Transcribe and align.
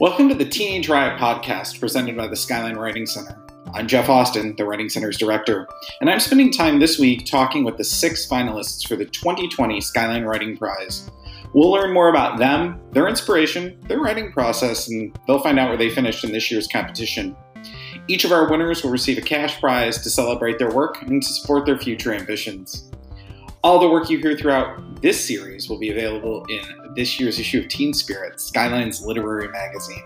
Welcome 0.00 0.28
to 0.28 0.34
the 0.34 0.44
Teenage 0.44 0.88
Riot 0.88 1.20
podcast 1.20 1.78
presented 1.78 2.16
by 2.16 2.26
the 2.26 2.34
Skyline 2.34 2.74
Writing 2.74 3.06
Center. 3.06 3.40
I'm 3.74 3.86
Jeff 3.86 4.08
Austin, 4.08 4.56
the 4.56 4.64
Writing 4.64 4.88
Center's 4.88 5.16
director, 5.16 5.68
and 6.00 6.10
I'm 6.10 6.18
spending 6.18 6.50
time 6.50 6.80
this 6.80 6.98
week 6.98 7.26
talking 7.26 7.62
with 7.62 7.76
the 7.76 7.84
six 7.84 8.26
finalists 8.26 8.88
for 8.88 8.96
the 8.96 9.04
2020 9.04 9.80
Skyline 9.80 10.24
Writing 10.24 10.56
Prize. 10.56 11.08
We'll 11.52 11.70
learn 11.70 11.92
more 11.92 12.08
about 12.08 12.38
them, 12.38 12.80
their 12.90 13.06
inspiration, 13.06 13.78
their 13.86 14.00
writing 14.00 14.32
process, 14.32 14.88
and 14.88 15.16
they'll 15.28 15.38
find 15.38 15.60
out 15.60 15.68
where 15.68 15.78
they 15.78 15.90
finished 15.90 16.24
in 16.24 16.32
this 16.32 16.50
year's 16.50 16.66
competition. 16.66 17.36
Each 18.08 18.24
of 18.24 18.32
our 18.32 18.50
winners 18.50 18.82
will 18.82 18.90
receive 18.90 19.18
a 19.18 19.22
cash 19.22 19.60
prize 19.60 20.02
to 20.02 20.10
celebrate 20.10 20.58
their 20.58 20.72
work 20.72 21.02
and 21.02 21.22
to 21.22 21.28
support 21.28 21.66
their 21.66 21.78
future 21.78 22.12
ambitions. 22.12 22.90
All 23.62 23.78
the 23.78 23.88
work 23.88 24.10
you 24.10 24.18
hear 24.18 24.36
throughout 24.36 24.93
this 25.04 25.22
series 25.22 25.68
will 25.68 25.76
be 25.76 25.90
available 25.90 26.46
in 26.48 26.62
this 26.94 27.20
year's 27.20 27.38
issue 27.38 27.58
of 27.58 27.68
Teen 27.68 27.92
Spirit, 27.92 28.40
Skyline's 28.40 29.04
literary 29.04 29.48
magazine. 29.48 30.02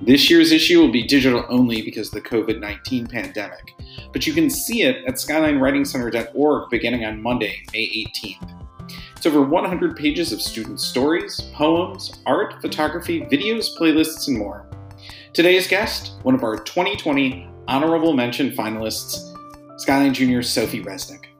This 0.00 0.30
year's 0.30 0.50
issue 0.50 0.80
will 0.80 0.90
be 0.90 1.06
digital 1.06 1.44
only 1.50 1.82
because 1.82 2.08
of 2.08 2.14
the 2.14 2.30
COVID 2.30 2.58
19 2.58 3.06
pandemic, 3.06 3.74
but 4.14 4.26
you 4.26 4.32
can 4.32 4.48
see 4.48 4.80
it 4.80 5.04
at 5.06 5.16
skylinewritingcenter.org 5.16 6.70
beginning 6.70 7.04
on 7.04 7.20
Monday, 7.20 7.64
May 7.74 8.06
18th. 8.16 8.64
It's 9.14 9.26
over 9.26 9.42
100 9.42 9.94
pages 9.94 10.32
of 10.32 10.40
student 10.40 10.80
stories, 10.80 11.38
poems, 11.52 12.22
art, 12.24 12.62
photography, 12.62 13.20
videos, 13.26 13.76
playlists, 13.76 14.28
and 14.28 14.38
more. 14.38 14.66
Today's 15.34 15.68
guest, 15.68 16.14
one 16.22 16.34
of 16.34 16.44
our 16.44 16.56
2020 16.56 17.46
honorable 17.68 18.14
mention 18.14 18.52
finalists, 18.52 19.36
Skyline 19.78 20.14
Junior 20.14 20.42
Sophie 20.42 20.82
Reznick. 20.82 21.33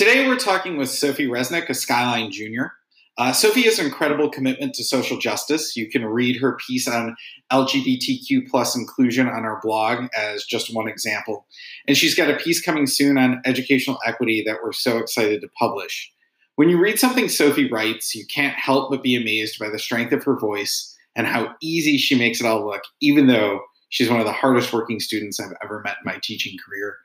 Today 0.00 0.26
we're 0.26 0.38
talking 0.38 0.78
with 0.78 0.88
Sophie 0.88 1.26
Reznick, 1.26 1.68
a 1.68 1.74
Skyline 1.74 2.30
Junior. 2.30 2.72
Uh, 3.18 3.32
Sophie 3.32 3.64
has 3.64 3.78
an 3.78 3.84
incredible 3.84 4.30
commitment 4.30 4.72
to 4.76 4.82
social 4.82 5.18
justice. 5.18 5.76
You 5.76 5.90
can 5.90 6.06
read 6.06 6.40
her 6.40 6.56
piece 6.66 6.88
on 6.88 7.18
LGBTQ 7.52 8.48
plus 8.48 8.74
inclusion 8.74 9.28
on 9.28 9.44
our 9.44 9.60
blog 9.62 10.08
as 10.16 10.44
just 10.44 10.74
one 10.74 10.88
example. 10.88 11.44
And 11.86 11.98
she's 11.98 12.14
got 12.14 12.30
a 12.30 12.38
piece 12.38 12.62
coming 12.62 12.86
soon 12.86 13.18
on 13.18 13.42
educational 13.44 13.98
equity 14.06 14.42
that 14.46 14.60
we're 14.64 14.72
so 14.72 14.96
excited 14.96 15.42
to 15.42 15.50
publish. 15.58 16.10
When 16.56 16.70
you 16.70 16.80
read 16.80 16.98
something 16.98 17.28
Sophie 17.28 17.70
writes, 17.70 18.14
you 18.14 18.24
can't 18.24 18.58
help 18.58 18.90
but 18.90 19.02
be 19.02 19.14
amazed 19.14 19.58
by 19.58 19.68
the 19.68 19.78
strength 19.78 20.14
of 20.14 20.24
her 20.24 20.38
voice 20.38 20.96
and 21.14 21.26
how 21.26 21.54
easy 21.60 21.98
she 21.98 22.14
makes 22.14 22.40
it 22.40 22.46
all 22.46 22.64
look, 22.64 22.84
even 23.02 23.26
though 23.26 23.60
she's 23.90 24.08
one 24.08 24.20
of 24.20 24.26
the 24.26 24.32
hardest 24.32 24.72
working 24.72 24.98
students 24.98 25.38
I've 25.38 25.52
ever 25.62 25.82
met 25.84 25.98
in 26.02 26.10
my 26.10 26.18
teaching 26.22 26.56
career. 26.56 26.96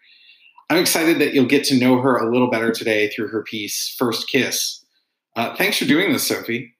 I'm 0.70 0.78
excited 0.78 1.20
that 1.20 1.34
you'll 1.34 1.46
get 1.46 1.64
to 1.66 1.78
know 1.78 2.00
her 2.02 2.18
a 2.18 2.32
little 2.32 2.50
better 2.50 2.72
today 2.72 3.10
through 3.10 3.28
her 3.30 3.44
piece, 3.44 3.96
First 3.98 4.28
Kiss. 4.28 4.84
Uh, 5.36 5.56
thanks 5.56 5.78
for 5.78 5.86
doing 5.86 6.12
this, 6.12 6.28
Sophie. 6.28 6.74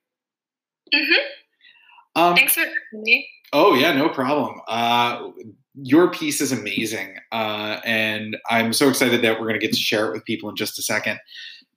Mm-hmm. 0.94 2.20
Um, 2.20 2.34
thanks 2.34 2.54
for 2.54 2.60
having 2.60 2.74
me. 2.92 3.28
Oh, 3.52 3.74
yeah, 3.74 3.92
no 3.92 4.08
problem. 4.08 4.60
Uh, 4.66 5.28
your 5.74 6.10
piece 6.10 6.40
is 6.40 6.52
amazing. 6.52 7.16
Uh, 7.30 7.80
and 7.84 8.36
I'm 8.48 8.72
so 8.72 8.88
excited 8.88 9.22
that 9.22 9.34
we're 9.34 9.46
going 9.46 9.60
to 9.60 9.64
get 9.64 9.72
to 9.72 9.78
share 9.78 10.06
it 10.06 10.12
with 10.12 10.24
people 10.24 10.48
in 10.48 10.56
just 10.56 10.78
a 10.78 10.82
second. 10.82 11.18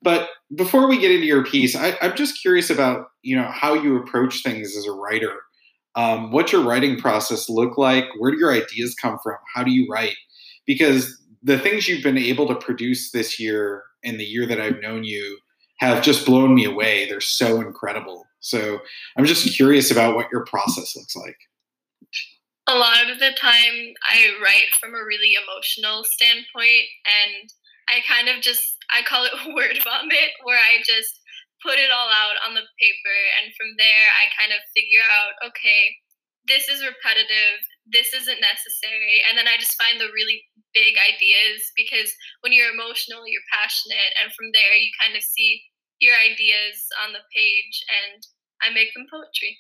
But 0.02 0.30
before 0.56 0.88
we 0.88 0.98
get 0.98 1.12
into 1.12 1.28
your 1.28 1.44
piece, 1.44 1.76
I, 1.76 1.90
am 2.02 2.16
just 2.16 2.42
curious 2.42 2.70
about 2.70 3.08
you 3.22 3.36
know 3.36 3.50
how 3.52 3.74
you 3.74 3.98
approach 3.98 4.42
things 4.42 4.76
as 4.78 4.86
a 4.86 4.92
writer. 4.92 5.34
Um, 5.96 6.32
what's 6.32 6.54
your 6.54 6.64
writing 6.64 6.98
process 6.98 7.50
look 7.50 7.78
like? 7.78 8.06
Where 8.18 8.32
do 8.32 8.38
your 8.38 8.54
ideas 8.54 8.96
come 8.96 9.18
from? 9.22 9.36
How 9.54 9.64
do 9.64 9.72
you 9.72 9.88
write? 9.90 10.16
Because 10.66 11.22
the 11.42 11.58
things 11.60 11.88
you've 11.88 12.04
been 12.04 12.18
able 12.18 12.48
to 12.48 12.56
produce 12.56 13.12
this 13.12 13.40
year 13.40 13.84
and 14.04 14.20
the 14.20 14.26
year 14.26 14.46
that 14.46 14.60
I've 14.60 14.82
known 14.82 15.04
you 15.04 15.38
have 15.80 16.04
just 16.04 16.26
blown 16.26 16.54
me 16.54 16.66
away. 16.66 17.08
They're 17.08 17.22
so 17.22 17.62
incredible. 17.62 18.26
So 18.40 18.80
I'm 19.18 19.26
just 19.26 19.56
curious 19.56 19.92
about 19.92 20.16
what 20.16 20.28
your 20.32 20.46
process 20.46 20.96
looks 20.96 21.16
like. 21.16 21.38
A 22.68 22.76
lot 22.76 23.10
of 23.10 23.20
the 23.20 23.32
time, 23.40 23.96
I 24.06 24.30
write 24.44 24.76
from 24.80 24.94
a 24.94 25.04
really 25.04 25.34
emotional 25.34 26.04
standpoint, 26.04 26.88
and 27.08 27.50
I 27.90 28.06
kind 28.06 28.30
of 28.30 28.44
just 28.44 28.62
I 28.94 29.02
call 29.02 29.26
it 29.26 29.34
word 29.56 29.80
vomit, 29.84 30.32
where 30.44 30.60
I 30.60 30.78
just 30.86 31.20
put 31.66 31.80
it 31.82 31.92
all 31.92 32.08
out 32.08 32.38
on 32.46 32.54
the 32.54 32.64
paper, 32.78 33.18
and 33.42 33.52
from 33.58 33.74
there, 33.82 34.08
I 34.22 34.30
kind 34.38 34.54
of 34.54 34.62
figure 34.76 35.02
out 35.02 35.34
okay, 35.50 35.98
this 36.46 36.70
is 36.70 36.86
repetitive 36.86 37.60
this 37.92 38.14
isn't 38.14 38.42
necessary. 38.42 39.22
And 39.28 39.38
then 39.38 39.48
I 39.48 39.58
just 39.58 39.78
find 39.82 40.00
the 40.00 40.14
really 40.14 40.44
big 40.74 40.96
ideas 40.98 41.72
because 41.76 42.14
when 42.42 42.54
you're 42.54 42.72
emotional, 42.72 43.28
you're 43.28 43.46
passionate. 43.52 44.14
And 44.22 44.34
from 44.34 44.54
there, 44.54 44.74
you 44.78 44.92
kind 45.00 45.16
of 45.16 45.24
see 45.24 45.62
your 46.00 46.16
ideas 46.16 46.86
on 47.06 47.14
the 47.14 47.26
page 47.36 47.76
and 47.90 48.22
I 48.62 48.74
make 48.74 48.94
them 48.94 49.06
poetry. 49.10 49.58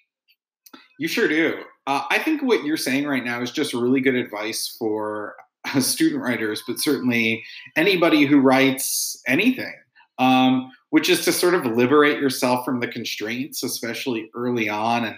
You 1.00 1.07
sure 1.07 1.28
do. 1.28 1.63
Uh, 1.88 2.03
I 2.09 2.19
think 2.19 2.44
what 2.44 2.63
you're 2.63 2.78
saying 2.78 3.07
right 3.07 3.23
now 3.23 3.41
is 3.41 3.51
just 3.51 3.73
really 3.73 4.01
good 4.01 4.16
advice 4.16 4.75
for 4.78 5.35
student 5.79 6.22
writers, 6.22 6.63
but 6.68 6.79
certainly 6.79 7.44
anybody 7.75 8.25
who 8.25 8.39
writes 8.39 9.22
anything. 9.28 9.73
Um, 10.19 10.72
which 10.91 11.07
is 11.07 11.24
to 11.24 11.31
sort 11.31 11.53
of 11.53 11.66
liberate 11.66 12.19
yourself 12.19 12.66
from 12.66 12.80
the 12.80 12.88
constraints, 12.88 13.63
especially 13.63 14.30
early 14.35 14.68
on, 14.68 15.06
and 15.06 15.16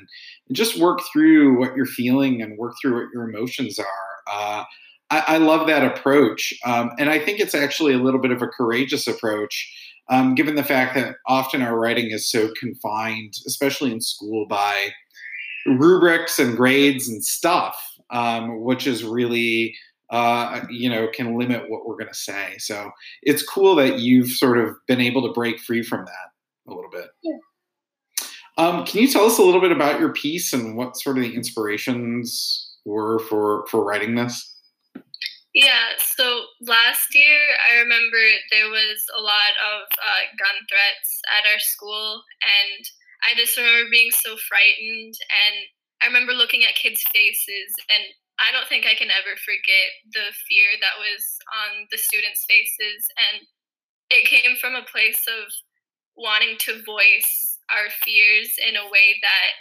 and 0.51 0.57
just 0.57 0.77
work 0.77 0.99
through 1.13 1.57
what 1.57 1.77
you're 1.77 1.85
feeling 1.85 2.41
and 2.41 2.57
work 2.57 2.73
through 2.81 2.95
what 2.95 3.13
your 3.13 3.29
emotions 3.29 3.79
are. 3.79 3.85
Uh, 4.29 4.63
I, 5.09 5.23
I, 5.27 5.37
love 5.37 5.65
that 5.67 5.85
approach. 5.85 6.53
Um, 6.65 6.91
and 6.99 7.09
I 7.09 7.19
think 7.19 7.39
it's 7.39 7.55
actually 7.55 7.93
a 7.93 7.99
little 7.99 8.19
bit 8.19 8.31
of 8.31 8.41
a 8.41 8.47
courageous 8.47 9.07
approach, 9.07 9.73
um, 10.09 10.35
given 10.35 10.55
the 10.55 10.63
fact 10.63 10.95
that 10.95 11.15
often 11.25 11.61
our 11.61 11.79
writing 11.79 12.11
is 12.11 12.29
so 12.29 12.49
confined, 12.59 13.33
especially 13.47 13.93
in 13.93 14.01
school, 14.01 14.45
by 14.45 14.89
rubrics 15.65 16.37
and 16.37 16.57
grades 16.57 17.07
and 17.07 17.23
stuff, 17.23 17.77
um, 18.09 18.61
which 18.61 18.85
is 18.85 19.03
really. 19.03 19.75
Uh, 20.11 20.65
you 20.69 20.89
know, 20.89 21.07
can 21.07 21.37
limit 21.37 21.69
what 21.69 21.85
we're 21.85 21.95
going 21.95 22.09
to 22.09 22.13
say. 22.13 22.57
So 22.57 22.91
it's 23.21 23.43
cool 23.43 23.75
that 23.75 23.99
you've 23.99 24.29
sort 24.29 24.57
of 24.57 24.75
been 24.85 24.99
able 24.99 25.25
to 25.25 25.33
break 25.33 25.57
free 25.57 25.81
from 25.81 26.03
that 26.03 26.71
a 26.71 26.75
little 26.75 26.91
bit. 26.91 27.07
Yeah. 27.23 27.37
Um, 28.57 28.85
can 28.85 29.01
you 29.01 29.07
tell 29.07 29.25
us 29.25 29.39
a 29.39 29.41
little 29.41 29.61
bit 29.61 29.71
about 29.71 29.99
your 29.99 30.11
piece 30.11 30.51
and 30.51 30.75
what 30.75 30.97
sort 30.97 31.17
of 31.17 31.23
the 31.23 31.33
inspirations 31.33 32.75
were 32.85 33.19
for 33.19 33.65
for 33.67 33.83
writing 33.85 34.15
this? 34.15 34.47
Yeah, 35.53 35.99
so 35.99 36.45
last 36.61 37.13
year 37.13 37.39
I 37.69 37.79
remember 37.79 38.17
there 38.51 38.69
was 38.69 39.03
a 39.17 39.21
lot 39.21 39.53
of 39.59 39.83
uh, 39.83 40.23
gun 40.39 40.55
threats 40.69 41.21
at 41.27 41.51
our 41.51 41.59
school, 41.59 42.23
and 42.41 42.85
I 43.23 43.35
just 43.37 43.57
remember 43.57 43.89
being 43.91 44.11
so 44.11 44.37
frightened. 44.47 45.15
And 45.27 45.55
I 46.01 46.07
remember 46.07 46.31
looking 46.31 46.63
at 46.63 46.75
kids' 46.75 47.03
faces, 47.13 47.73
and 47.89 48.03
I 48.41 48.51
don't 48.51 48.67
think 48.67 48.85
I 48.85 48.97
can 48.97 49.13
ever 49.13 49.37
forget 49.37 49.89
the 50.11 50.33
fear 50.49 50.73
that 50.81 50.97
was 50.97 51.21
on 51.61 51.87
the 51.91 51.97
students' 51.97 52.45
faces. 52.49 53.05
And 53.15 53.45
it 54.09 54.27
came 54.27 54.57
from 54.57 54.75
a 54.75 54.87
place 54.89 55.23
of 55.29 55.47
wanting 56.17 56.57
to 56.67 56.83
voice 56.83 57.59
our 57.69 57.87
fears 58.03 58.51
in 58.67 58.75
a 58.75 58.89
way 58.89 59.15
that 59.21 59.51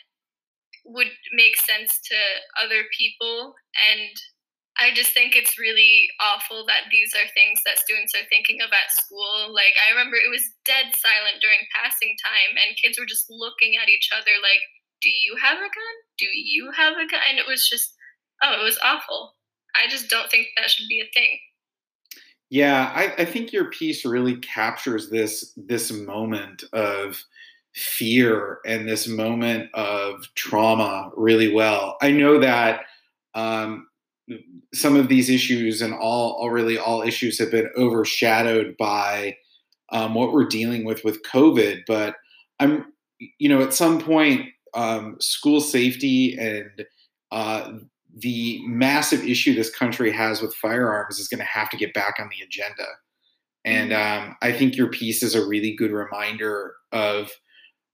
would 0.84 1.12
make 1.32 1.56
sense 1.56 2.00
to 2.08 2.16
other 2.58 2.88
people 2.96 3.54
and 3.76 4.10
I 4.80 4.97
just 4.97 5.12
think 5.12 5.36
it's 5.36 5.60
really 5.60 6.08
awful 6.24 6.64
that 6.64 6.88
these 6.88 7.12
are 7.12 7.28
things 7.36 7.60
that 7.68 7.76
students 7.76 8.16
are 8.16 8.24
thinking 8.32 8.64
of 8.64 8.72
at 8.72 8.88
school. 8.88 9.52
Like, 9.52 9.76
I 9.76 9.92
remember 9.92 10.16
it 10.16 10.32
was 10.32 10.56
dead 10.64 10.97
silent 10.97 11.44
during 11.44 11.60
passing 11.68 12.16
time, 12.16 12.56
and 12.56 12.80
kids 12.80 12.97
were 12.97 13.04
just 13.04 13.28
looking 13.28 13.76
at 13.76 13.92
each 13.92 14.09
other 14.09 14.41
like, 14.41 14.65
Do 15.04 15.12
you 15.12 15.36
have 15.36 15.60
a 15.60 15.68
gun? 15.68 15.97
Do 16.16 16.28
you 16.33 16.72
have 16.72 16.97
a 16.97 17.04
gun? 17.04 17.21
And 17.28 17.36
it 17.36 17.44
was 17.44 17.68
just, 17.68 17.92
oh, 18.42 18.60
it 18.60 18.65
was 18.65 18.78
awful. 18.83 19.34
I 19.75 19.89
just 19.89 20.09
don't 20.09 20.31
think 20.31 20.48
that 20.57 20.71
should 20.71 20.89
be 20.89 21.01
a 21.01 21.10
thing. 21.15 21.39
Yeah, 22.51 22.92
I, 22.95 23.22
I 23.22 23.25
think 23.25 23.53
your 23.53 23.71
piece 23.71 24.04
really 24.04 24.37
captures 24.37 25.09
this 25.09 25.53
this 25.57 25.92
moment 25.92 26.65
of 26.72 27.22
fear 27.75 28.59
and 28.66 28.89
this 28.89 29.07
moment 29.07 29.71
of 29.75 30.27
trauma 30.34 31.13
really 31.16 31.54
well. 31.54 31.97
I 32.03 32.10
know 32.10 32.41
that 32.41 32.83
um, 33.34 33.87
some 34.75 34.97
of 34.97 35.09
these 35.09 35.31
issues 35.31 35.83
and 35.83 35.95
all, 35.95 36.33
all, 36.33 36.51
really 36.51 36.78
all 36.78 37.03
issues 37.03 37.39
have 37.39 37.51
been 37.51 37.71
overshadowed 37.77 38.77
by 38.77 39.36
um, 39.93 40.15
what 40.15 40.33
we're 40.33 40.47
dealing 40.47 40.84
with 40.84 41.04
with 41.04 41.22
COVID. 41.22 41.83
But 41.86 42.16
I'm, 42.59 42.86
you 43.39 43.48
know, 43.48 43.63
at 43.63 43.75
some 43.75 44.01
point, 44.01 44.48
um, 44.75 45.16
school 45.21 45.60
safety 45.60 46.36
and 46.39 46.84
uh, 47.31 47.72
the 48.16 48.60
massive 48.66 49.24
issue 49.24 49.54
this 49.54 49.74
country 49.74 50.10
has 50.10 50.42
with 50.42 50.54
firearms 50.54 51.18
is 51.18 51.28
going 51.28 51.39
to 51.39 51.45
have 51.45 51.71
to 51.71 51.77
get 51.77 51.95
back 51.95 52.16
on 52.18 52.28
the 52.28 52.45
agenda. 52.45 52.86
And 53.65 53.91
mm-hmm. 53.91 54.30
um, 54.30 54.36
I 54.42 54.53
think 54.53 54.77
your 54.77 54.89
piece 54.89 55.22
is 55.22 55.34
a 55.34 55.47
really 55.47 55.74
good 55.74 55.92
reminder 55.92 56.74
of 56.92 57.30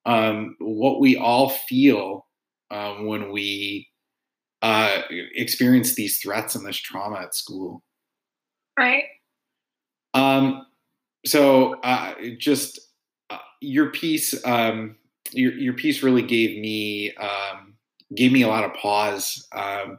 um, 0.05 0.57
what 0.61 1.01
we 1.01 1.17
all 1.17 1.51
feel 1.51 2.27
um, 2.71 3.07
when 3.07 3.33
we 3.33 3.89
uh, 4.63 5.03
experience 5.11 5.95
these 5.95 6.19
threats 6.19 6.55
and 6.55 6.65
this 6.65 6.77
trauma 6.77 7.19
at 7.19 7.35
school. 7.35 7.83
Right. 8.79 9.05
Um, 10.15 10.67
so 11.25 11.75
uh, 11.81 12.15
just 12.39 12.81
uh, 13.31 13.39
your 13.61 13.91
piece, 13.91 14.35
um, 14.47 14.97
your 15.33 15.53
your 15.53 15.75
piece 15.75 16.03
really 16.03 16.23
gave 16.23 16.59
me 16.59 17.15
um, 17.17 17.76
gave 18.15 18.33
me 18.33 18.43
a 18.43 18.49
lot 18.49 18.65
of 18.65 18.75
pause. 18.75 19.47
Um, 19.53 19.99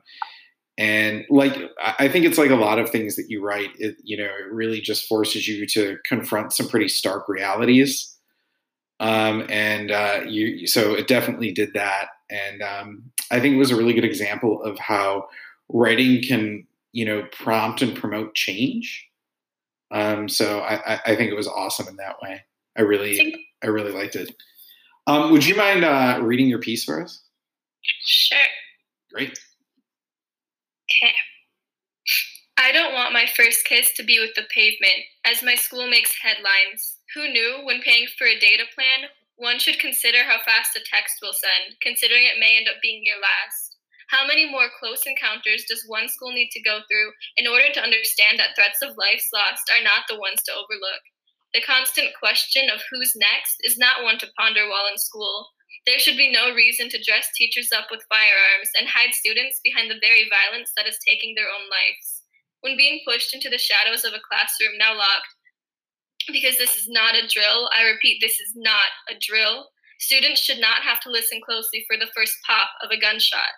and 0.78 1.26
like 1.30 1.56
I 2.00 2.08
think 2.08 2.26
it's 2.26 2.38
like 2.38 2.52
a 2.52 2.56
lot 2.56 2.78
of 2.78 2.90
things 2.90 3.16
that 3.16 3.30
you 3.30 3.44
write. 3.44 3.72
It 3.80 3.96
you 4.04 4.16
know 4.18 4.26
it 4.26 4.52
really 4.52 4.80
just 4.80 5.08
forces 5.08 5.48
you 5.48 5.66
to 5.68 5.98
confront 6.06 6.54
some 6.54 6.68
pretty 6.68 6.88
stark 6.88 7.28
realities. 7.28 8.16
Um, 9.00 9.46
and 9.50 9.92
uh, 9.92 10.22
you 10.28 10.68
so 10.68 10.94
it 10.94 11.08
definitely 11.08 11.52
did 11.52 11.74
that. 11.74 12.10
And 12.30 12.62
um, 12.62 13.04
I 13.32 13.40
think 13.40 13.56
it 13.56 13.60
was 13.60 13.72
a 13.72 13.76
really 13.76 13.94
good 13.94 14.06
example 14.06 14.62
of 14.64 14.78
how 14.78 15.28
writing 15.70 16.22
can 16.22 16.68
you 16.92 17.06
know 17.06 17.24
prompt 17.32 17.82
and 17.82 17.96
promote 17.96 18.36
change 18.36 19.08
um, 19.92 20.28
so 20.28 20.60
I, 20.62 21.00
I, 21.06 21.16
think 21.16 21.32
it 21.32 21.36
was 21.36 21.48
awesome 21.48 21.88
in 21.88 21.96
that 21.98 22.22
way. 22.22 22.44
I 22.78 22.82
really, 22.82 23.48
I 23.64 23.68
really 23.68 23.92
liked 23.92 24.16
it. 24.16 24.36
Um, 25.08 25.32
would 25.32 25.46
you 25.46 25.56
mind 25.56 25.86
uh, 25.86 26.20
reading 26.22 26.48
your 26.48 26.60
piece 26.60 26.84
for 26.84 27.02
us? 27.02 27.24
Sure. 28.06 28.48
Great. 29.12 29.38
Okay. 30.90 31.14
I 32.58 32.72
don't 32.72 32.94
want 32.94 33.14
my 33.14 33.26
first 33.26 33.66
kiss 33.66 33.94
to 33.94 34.04
be 34.04 34.20
with 34.20 34.34
the 34.36 34.44
pavement, 34.54 35.06
as 35.26 35.42
my 35.44 35.56
school 35.56 35.88
makes 35.88 36.14
headlines. 36.22 36.98
Who 37.14 37.30
knew 37.30 37.62
when 37.64 37.82
paying 37.82 38.08
for 38.18 38.28
a 38.28 38.38
data 38.40 38.66
plan, 38.74 39.10
one 39.36 39.60
should 39.60 39.80
consider 39.80 40.24
how 40.24 40.40
fast 40.44 40.76
a 40.76 40.82
text 40.84 41.20
will 41.22 41.34
send, 41.34 41.80
considering 41.82 42.26
it 42.26 42.40
may 42.40 42.58
end 42.58 42.68
up 42.68 42.82
being 42.82 43.06
your 43.06 43.20
last? 43.22 43.78
How 44.10 44.26
many 44.26 44.50
more 44.50 44.70
close 44.80 45.06
encounters 45.06 45.66
does 45.66 45.86
one 45.88 46.10
school 46.10 46.32
need 46.32 46.50
to 46.52 46.62
go 46.62 46.82
through 46.90 47.14
in 47.38 47.48
order 47.48 47.72
to 47.74 47.84
understand 47.84 48.40
that 48.40 48.56
threats 48.56 48.82
of 48.82 48.98
life's 48.98 49.30
lost 49.34 49.70
are 49.70 49.84
not 49.84 50.06
the 50.10 50.20
ones 50.20 50.42
to 50.44 50.54
overlook? 50.54 51.04
The 51.54 51.62
constant 51.62 52.16
question 52.18 52.70
of 52.70 52.82
who's 52.90 53.16
next 53.16 53.58
is 53.64 53.78
not 53.78 54.04
one 54.04 54.18
to 54.20 54.32
ponder 54.38 54.68
while 54.68 54.88
in 54.88 54.98
school. 54.98 55.50
There 55.86 56.00
should 56.00 56.18
be 56.18 56.32
no 56.32 56.54
reason 56.54 56.90
to 56.90 57.04
dress 57.04 57.30
teachers 57.36 57.72
up 57.72 57.88
with 57.92 58.08
firearms 58.10 58.70
and 58.78 58.88
hide 58.88 59.14
students 59.14 59.60
behind 59.64 59.90
the 59.90 60.02
very 60.02 60.28
violence 60.28 60.72
that 60.76 60.88
is 60.88 61.00
taking 61.06 61.36
their 61.36 61.48
own 61.48 61.70
lives. 61.70 62.24
When 62.62 62.78
being 62.78 63.02
pushed 63.08 63.34
into 63.34 63.50
the 63.50 63.62
shadows 63.62 64.04
of 64.04 64.14
a 64.14 64.24
classroom 64.28 64.78
now 64.78 64.98
locked, 64.98 65.32
because 66.28 66.58
this 66.58 66.76
is 66.76 66.88
not 66.90 67.16
a 67.16 67.28
drill, 67.28 67.70
I 67.72 67.88
repeat, 67.88 68.20
this 68.20 68.40
is 68.40 68.52
not 68.56 68.92
a 69.10 69.16
drill, 69.20 69.70
students 70.00 70.42
should 70.42 70.60
not 70.60 70.82
have 70.84 71.00
to 71.02 71.12
listen 71.12 71.40
closely 71.40 71.86
for 71.88 71.96
the 71.96 72.12
first 72.16 72.36
pop 72.46 72.70
of 72.84 72.92
a 72.92 73.00
gunshot. 73.00 73.56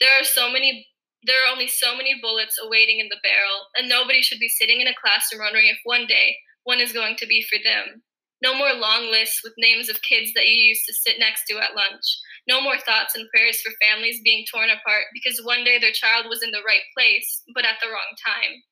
There 0.00 0.18
are 0.18 0.24
so 0.24 0.50
many 0.50 0.86
there 1.24 1.44
are 1.44 1.50
only 1.50 1.66
so 1.66 1.96
many 1.96 2.14
bullets 2.22 2.60
awaiting 2.62 3.00
in 3.00 3.08
the 3.08 3.18
barrel, 3.24 3.66
and 3.76 3.88
nobody 3.88 4.22
should 4.22 4.38
be 4.38 4.48
sitting 4.48 4.80
in 4.80 4.86
a 4.86 4.94
classroom 4.94 5.42
wondering 5.42 5.66
if 5.66 5.78
one 5.82 6.06
day 6.06 6.36
one 6.62 6.80
is 6.80 6.92
going 6.92 7.16
to 7.16 7.26
be 7.26 7.42
for 7.42 7.58
them. 7.62 8.02
No 8.42 8.56
more 8.56 8.72
long 8.72 9.10
lists 9.10 9.42
with 9.42 9.52
names 9.58 9.88
of 9.88 10.02
kids 10.02 10.32
that 10.34 10.46
you 10.46 10.54
used 10.54 10.86
to 10.86 10.94
sit 10.94 11.18
next 11.18 11.44
to 11.48 11.58
at 11.58 11.74
lunch. 11.74 12.06
No 12.46 12.60
more 12.60 12.78
thoughts 12.78 13.16
and 13.16 13.28
prayers 13.30 13.60
for 13.60 13.72
families 13.82 14.20
being 14.22 14.44
torn 14.46 14.70
apart 14.70 15.10
because 15.12 15.44
one 15.44 15.64
day 15.64 15.78
their 15.78 15.92
child 15.92 16.26
was 16.28 16.42
in 16.42 16.52
the 16.52 16.62
right 16.66 16.86
place, 16.96 17.42
but 17.54 17.64
at 17.64 17.82
the 17.82 17.88
wrong 17.88 18.14
time. 18.24 18.62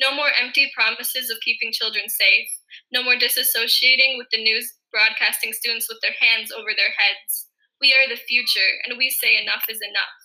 No 0.00 0.14
more 0.14 0.28
empty 0.40 0.70
promises 0.74 1.30
of 1.30 1.38
keeping 1.40 1.72
children 1.72 2.08
safe. 2.08 2.48
No 2.92 3.02
more 3.02 3.14
disassociating 3.14 4.18
with 4.18 4.26
the 4.30 4.42
news 4.42 4.74
broadcasting 4.90 5.52
students 5.52 5.88
with 5.88 5.98
their 6.02 6.14
hands 6.20 6.52
over 6.52 6.70
their 6.76 6.92
heads. 6.98 7.46
We 7.80 7.92
are 7.94 8.08
the 8.08 8.20
future, 8.28 8.70
and 8.86 8.98
we 8.98 9.10
say 9.10 9.40
enough 9.40 9.64
is 9.68 9.80
enough. 9.82 10.20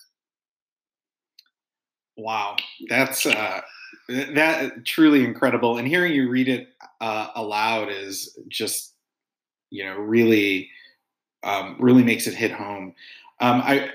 Wow, 2.16 2.56
that's 2.88 3.26
uh, 3.26 3.60
that 4.08 4.84
truly 4.84 5.24
incredible. 5.24 5.78
And 5.78 5.88
hearing 5.88 6.12
you 6.12 6.28
read 6.28 6.48
it 6.48 6.68
uh, 7.00 7.28
aloud 7.34 7.88
is 7.90 8.36
just, 8.48 8.89
you 9.70 9.84
know, 9.84 9.96
really, 9.96 10.70
um, 11.42 11.76
really 11.78 12.02
makes 12.02 12.26
it 12.26 12.34
hit 12.34 12.52
home. 12.52 12.94
Um, 13.40 13.62
I 13.64 13.90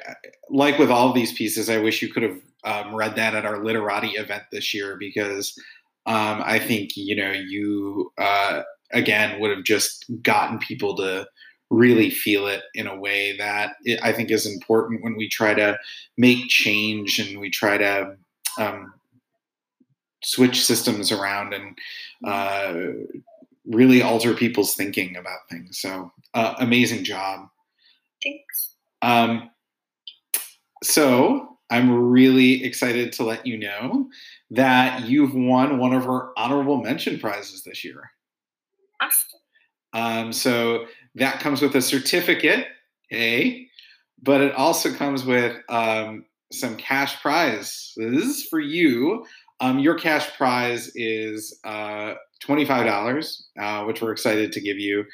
like 0.50 0.80
with 0.80 0.90
all 0.90 1.10
of 1.10 1.16
these 1.16 1.34
pieces. 1.34 1.70
I 1.70 1.78
wish 1.78 2.02
you 2.02 2.12
could 2.12 2.24
have 2.24 2.42
um, 2.64 2.96
read 2.96 3.16
that 3.16 3.36
at 3.36 3.46
our 3.46 3.64
literati 3.64 4.10
event 4.12 4.44
this 4.52 4.74
year 4.74 4.98
because 4.98 5.58
um, 6.08 6.42
I 6.44 6.60
think 6.60 6.96
you 6.96 7.16
know 7.16 7.32
you 7.32 8.12
uh, 8.18 8.64
again 8.92 9.40
would 9.40 9.52
have 9.52 9.64
just 9.64 10.06
gotten 10.22 10.58
people 10.60 10.96
to 10.98 11.28
really 11.70 12.10
feel 12.10 12.48
it 12.48 12.64
in 12.74 12.88
a 12.88 12.98
way 12.98 13.36
that 13.38 13.76
it, 13.84 14.00
I 14.04 14.12
think 14.12 14.32
is 14.32 14.46
important 14.46 15.04
when 15.04 15.16
we 15.16 15.28
try 15.28 15.54
to 15.54 15.78
make 16.18 16.48
change 16.48 17.20
and 17.20 17.40
we 17.40 17.50
try 17.50 17.78
to 17.78 18.16
um, 18.60 18.94
switch 20.24 20.64
systems 20.64 21.12
around 21.12 21.54
and 21.54 21.78
uh, 22.26 22.74
really 23.66 24.02
alter 24.02 24.34
people's 24.34 24.76
thinking 24.76 25.16
about 25.16 25.40
things. 25.50 25.80
So 25.80 26.12
uh, 26.34 26.56
amazing 26.60 27.04
job. 27.04 27.48
Thanks. 28.24 28.76
Um, 29.02 29.50
so 30.84 31.58
I'm 31.70 32.10
really 32.10 32.64
excited 32.64 33.12
to 33.14 33.24
let 33.24 33.46
you 33.46 33.58
know 33.58 34.10
that 34.52 35.06
you've 35.06 35.34
won 35.34 35.80
one 35.80 35.94
of 35.94 36.08
our 36.08 36.32
honorable 36.38 36.82
mention 36.82 37.20
prizes 37.20 37.64
this 37.64 37.84
year. 37.84 38.12
Awesome. 39.02 39.40
Um, 39.94 40.34
so 40.34 40.86
that 41.16 41.40
comes 41.40 41.62
with 41.62 41.76
a 41.76 41.82
certificate, 41.82 42.68
A, 43.12 43.68
but 44.22 44.42
it 44.42 44.54
also 44.54 44.94
comes 44.94 45.24
with 45.26 45.58
um, 45.70 46.26
some 46.52 46.76
cash 46.76 47.22
prizes 47.22 48.46
for 48.50 48.60
you. 48.60 49.26
Um, 49.60 49.80
your 49.80 49.96
cash 49.96 50.36
prize 50.36 50.92
is 50.96 51.60
uh, 51.64 52.16
$25, 52.44 53.42
uh, 53.60 53.84
which 53.86 54.02
we're 54.02 54.12
excited 54.12 54.52
to 54.52 54.62
give 54.62 54.78
you. 54.78 55.06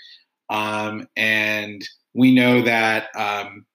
Um, 0.49 1.07
and 1.15 1.87
we 2.13 2.33
know 2.33 2.61
that 2.61 3.07
um, 3.15 3.65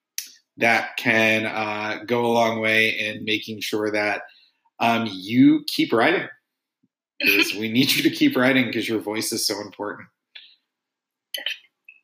that 0.57 0.97
can 0.97 1.45
uh, 1.45 2.03
go 2.05 2.25
a 2.25 2.33
long 2.33 2.59
way 2.59 2.89
in 2.89 3.23
making 3.23 3.61
sure 3.61 3.91
that 3.91 4.23
um, 4.79 5.07
you 5.11 5.63
keep 5.67 5.93
writing. 5.93 6.27
Because 7.19 7.55
we 7.55 7.71
need 7.71 7.91
you 7.93 8.03
to 8.03 8.11
keep 8.11 8.35
writing 8.35 8.67
because 8.67 8.87
your 8.87 8.99
voice 8.99 9.31
is 9.31 9.45
so 9.45 9.59
important. 9.59 10.07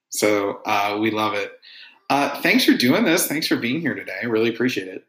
So 0.10 0.62
uh, 0.66 0.98
we 1.00 1.12
love 1.12 1.34
it. 1.36 1.51
Uh, 2.09 2.42
thanks 2.42 2.66
for 2.66 2.73
doing 2.73 3.04
this. 3.04 3.28
Thanks 3.28 3.47
for 3.47 3.56
being 3.56 3.81
here 3.81 3.95
today. 3.95 4.18
I 4.21 4.26
really 4.26 4.50
appreciate 4.50 4.88
it. 4.88 5.06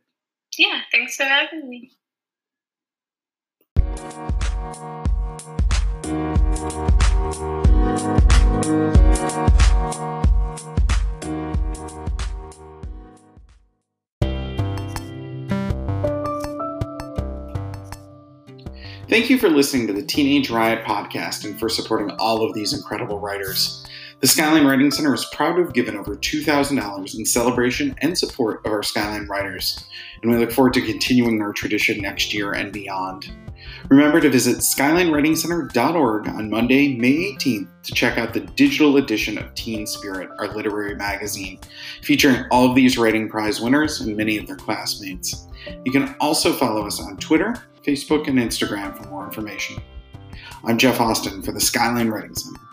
Yeah, 0.58 0.80
thanks 0.92 1.16
for 1.16 1.24
having 1.24 1.68
me. 1.68 1.90
Thank 19.14 19.30
you 19.30 19.38
for 19.38 19.48
listening 19.48 19.86
to 19.86 19.92
the 19.92 20.02
Teenage 20.02 20.50
Riot 20.50 20.84
podcast 20.84 21.44
and 21.44 21.56
for 21.56 21.68
supporting 21.68 22.10
all 22.18 22.42
of 22.42 22.52
these 22.52 22.72
incredible 22.72 23.20
writers. 23.20 23.86
The 24.20 24.26
Skyline 24.26 24.66
Writing 24.66 24.90
Center 24.90 25.14
is 25.14 25.24
proud 25.26 25.54
to 25.54 25.62
have 25.62 25.72
given 25.72 25.96
over 25.96 26.16
$2,000 26.16 27.18
in 27.18 27.24
celebration 27.24 27.94
and 27.98 28.18
support 28.18 28.66
of 28.66 28.72
our 28.72 28.82
Skyline 28.82 29.28
writers, 29.28 29.84
and 30.20 30.32
we 30.32 30.38
look 30.38 30.50
forward 30.50 30.74
to 30.74 30.82
continuing 30.82 31.40
our 31.42 31.52
tradition 31.52 32.00
next 32.00 32.34
year 32.34 32.52
and 32.52 32.72
beyond. 32.72 33.30
Remember 33.90 34.18
to 34.18 34.30
visit 34.30 34.58
skylinewritingcenter.org 34.58 36.28
on 36.28 36.48
Monday, 36.48 36.96
May 36.96 37.34
18th 37.34 37.68
to 37.82 37.92
check 37.92 38.16
out 38.16 38.32
the 38.32 38.40
digital 38.40 38.96
edition 38.96 39.36
of 39.36 39.54
Teen 39.54 39.86
Spirit, 39.86 40.30
our 40.38 40.48
literary 40.48 40.96
magazine, 40.96 41.58
featuring 42.02 42.46
all 42.50 42.68
of 42.68 42.74
these 42.74 42.96
writing 42.96 43.28
prize 43.28 43.60
winners 43.60 44.00
and 44.00 44.16
many 44.16 44.38
of 44.38 44.46
their 44.46 44.56
classmates. 44.56 45.46
You 45.84 45.92
can 45.92 46.16
also 46.18 46.54
follow 46.54 46.86
us 46.86 46.98
on 46.98 47.18
Twitter, 47.18 47.54
Facebook, 47.82 48.26
and 48.26 48.38
Instagram 48.38 48.96
for 48.96 49.06
more 49.10 49.26
information. 49.26 49.82
I'm 50.64 50.78
Jeff 50.78 50.98
Austin 50.98 51.42
for 51.42 51.52
the 51.52 51.60
Skyline 51.60 52.08
Writing 52.08 52.34
Center. 52.34 52.63